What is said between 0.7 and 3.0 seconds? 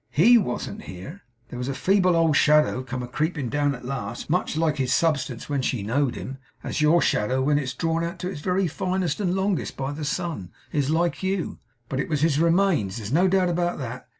here. There was a feeble old shadow